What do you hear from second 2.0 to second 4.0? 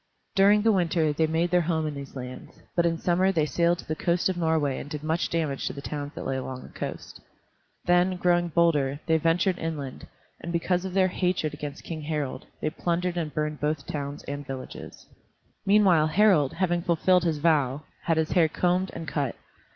lands, but in summer they sailed to the